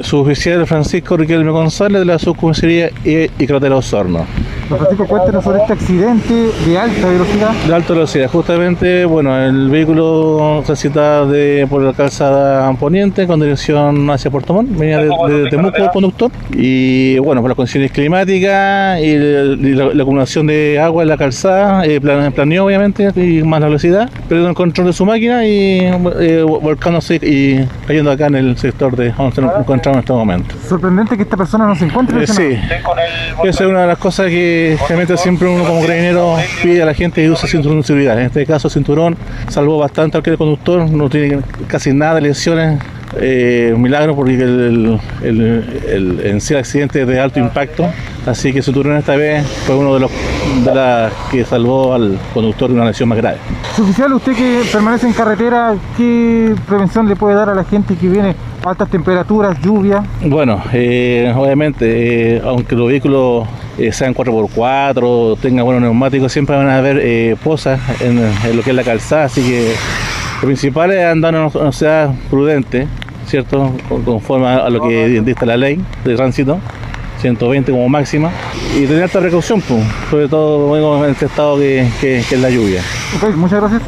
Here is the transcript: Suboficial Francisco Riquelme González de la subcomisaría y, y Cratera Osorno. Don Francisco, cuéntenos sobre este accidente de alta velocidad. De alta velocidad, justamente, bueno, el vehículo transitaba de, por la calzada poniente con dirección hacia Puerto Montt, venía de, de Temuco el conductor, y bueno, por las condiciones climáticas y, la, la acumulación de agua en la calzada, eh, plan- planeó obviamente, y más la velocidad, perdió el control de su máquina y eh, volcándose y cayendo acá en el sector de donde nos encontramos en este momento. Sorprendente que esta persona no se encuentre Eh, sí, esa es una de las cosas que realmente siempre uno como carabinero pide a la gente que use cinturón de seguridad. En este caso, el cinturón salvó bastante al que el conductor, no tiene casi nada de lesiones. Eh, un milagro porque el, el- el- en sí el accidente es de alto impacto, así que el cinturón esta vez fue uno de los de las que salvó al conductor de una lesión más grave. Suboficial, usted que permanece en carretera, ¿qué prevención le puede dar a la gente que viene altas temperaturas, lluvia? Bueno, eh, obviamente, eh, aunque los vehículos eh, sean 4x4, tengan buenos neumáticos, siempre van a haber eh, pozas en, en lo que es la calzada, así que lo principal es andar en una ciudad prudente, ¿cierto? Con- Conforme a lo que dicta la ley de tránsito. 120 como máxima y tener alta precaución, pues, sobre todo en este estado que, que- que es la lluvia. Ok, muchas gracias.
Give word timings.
Suboficial 0.00 0.64
Francisco 0.64 1.16
Riquelme 1.16 1.50
González 1.50 1.98
de 1.98 2.04
la 2.04 2.16
subcomisaría 2.16 2.90
y, 3.04 3.24
y 3.42 3.46
Cratera 3.48 3.74
Osorno. 3.74 4.24
Don 4.72 4.78
Francisco, 4.78 5.06
cuéntenos 5.06 5.44
sobre 5.44 5.58
este 5.60 5.72
accidente 5.74 6.34
de 6.66 6.78
alta 6.78 7.06
velocidad. 7.08 7.50
De 7.66 7.74
alta 7.74 7.92
velocidad, 7.92 8.30
justamente, 8.30 9.04
bueno, 9.04 9.36
el 9.38 9.68
vehículo 9.68 10.62
transitaba 10.64 11.26
de, 11.26 11.66
por 11.68 11.82
la 11.82 11.92
calzada 11.92 12.72
poniente 12.72 13.26
con 13.26 13.38
dirección 13.38 14.08
hacia 14.10 14.30
Puerto 14.30 14.54
Montt, 14.54 14.70
venía 14.74 14.96
de, 14.98 15.10
de 15.28 15.50
Temuco 15.50 15.76
el 15.76 15.90
conductor, 15.90 16.30
y 16.52 17.18
bueno, 17.18 17.42
por 17.42 17.50
las 17.50 17.56
condiciones 17.56 17.92
climáticas 17.92 18.98
y, 19.02 19.14
la, 19.18 19.92
la 19.92 20.02
acumulación 20.02 20.46
de 20.46 20.80
agua 20.80 21.02
en 21.02 21.10
la 21.10 21.18
calzada, 21.18 21.84
eh, 21.84 22.00
plan- 22.00 22.32
planeó 22.32 22.64
obviamente, 22.64 23.10
y 23.14 23.42
más 23.42 23.60
la 23.60 23.66
velocidad, 23.66 24.08
perdió 24.26 24.48
el 24.48 24.54
control 24.54 24.86
de 24.86 24.92
su 24.94 25.04
máquina 25.04 25.44
y 25.44 25.80
eh, 26.18 26.42
volcándose 26.48 27.16
y 27.16 27.62
cayendo 27.86 28.10
acá 28.10 28.28
en 28.28 28.36
el 28.36 28.56
sector 28.56 28.96
de 28.96 29.10
donde 29.10 29.42
nos 29.42 29.58
encontramos 29.60 29.96
en 29.96 30.00
este 30.00 30.12
momento. 30.14 30.54
Sorprendente 30.66 31.14
que 31.16 31.24
esta 31.24 31.36
persona 31.36 31.66
no 31.66 31.74
se 31.74 31.84
encuentre 31.84 32.22
Eh, 32.22 32.26
sí, 32.26 32.56
esa 33.44 33.64
es 33.64 33.68
una 33.70 33.82
de 33.82 33.86
las 33.88 33.98
cosas 33.98 34.28
que 34.28 34.61
realmente 34.88 35.16
siempre 35.16 35.48
uno 35.48 35.64
como 35.64 35.80
carabinero 35.82 36.36
pide 36.62 36.82
a 36.82 36.86
la 36.86 36.94
gente 36.94 37.22
que 37.22 37.30
use 37.30 37.46
cinturón 37.46 37.78
de 37.78 37.84
seguridad. 37.84 38.18
En 38.18 38.26
este 38.26 38.44
caso, 38.46 38.68
el 38.68 38.72
cinturón 38.74 39.16
salvó 39.48 39.78
bastante 39.78 40.16
al 40.16 40.22
que 40.22 40.30
el 40.30 40.38
conductor, 40.38 40.88
no 40.90 41.08
tiene 41.08 41.40
casi 41.66 41.92
nada 41.92 42.16
de 42.16 42.20
lesiones. 42.22 42.80
Eh, 43.20 43.72
un 43.76 43.82
milagro 43.82 44.16
porque 44.16 44.32
el, 44.36 44.98
el- 45.22 45.64
el- 45.86 46.20
en 46.24 46.40
sí 46.40 46.54
el 46.54 46.60
accidente 46.60 47.02
es 47.02 47.06
de 47.06 47.20
alto 47.20 47.38
impacto, 47.40 47.86
así 48.26 48.52
que 48.52 48.58
el 48.60 48.64
cinturón 48.64 48.96
esta 48.96 49.16
vez 49.16 49.46
fue 49.66 49.76
uno 49.76 49.92
de 49.92 50.00
los 50.00 50.10
de 50.64 50.74
las 50.74 51.12
que 51.30 51.44
salvó 51.44 51.92
al 51.92 52.18
conductor 52.32 52.70
de 52.70 52.74
una 52.76 52.86
lesión 52.86 53.10
más 53.10 53.18
grave. 53.18 53.36
Suboficial, 53.76 54.14
usted 54.14 54.32
que 54.32 54.62
permanece 54.72 55.06
en 55.08 55.12
carretera, 55.12 55.74
¿qué 55.98 56.54
prevención 56.66 57.06
le 57.06 57.14
puede 57.14 57.34
dar 57.34 57.50
a 57.50 57.54
la 57.54 57.64
gente 57.64 57.96
que 57.96 58.08
viene 58.08 58.34
altas 58.64 58.88
temperaturas, 58.88 59.60
lluvia? 59.60 60.02
Bueno, 60.24 60.62
eh, 60.72 61.30
obviamente, 61.36 62.36
eh, 62.36 62.42
aunque 62.42 62.74
los 62.74 62.88
vehículos 62.88 63.46
eh, 63.78 63.92
sean 63.92 64.14
4x4, 64.14 65.38
tengan 65.40 65.64
buenos 65.64 65.82
neumáticos, 65.82 66.32
siempre 66.32 66.56
van 66.56 66.68
a 66.68 66.78
haber 66.78 66.98
eh, 67.02 67.36
pozas 67.42 67.80
en, 68.00 68.18
en 68.18 68.56
lo 68.56 68.62
que 68.62 68.70
es 68.70 68.76
la 68.76 68.84
calzada, 68.84 69.24
así 69.24 69.42
que 69.42 69.72
lo 70.40 70.46
principal 70.46 70.90
es 70.92 71.04
andar 71.04 71.34
en 71.34 71.42
una 71.54 71.72
ciudad 71.72 72.10
prudente, 72.30 72.86
¿cierto? 73.26 73.72
Con- 73.88 74.02
Conforme 74.02 74.46
a 74.48 74.68
lo 74.70 74.86
que 74.88 75.20
dicta 75.22 75.46
la 75.46 75.56
ley 75.56 75.80
de 76.04 76.14
tránsito. 76.16 76.58
120 77.20 77.70
como 77.70 77.88
máxima 77.88 78.32
y 78.76 78.84
tener 78.84 79.04
alta 79.04 79.20
precaución, 79.20 79.60
pues, 79.60 79.80
sobre 80.10 80.26
todo 80.26 81.04
en 81.04 81.12
este 81.12 81.26
estado 81.26 81.56
que, 81.56 81.86
que- 82.00 82.24
que 82.28 82.34
es 82.34 82.40
la 82.40 82.50
lluvia. 82.50 82.82
Ok, 83.22 83.36
muchas 83.36 83.60
gracias. 83.60 83.82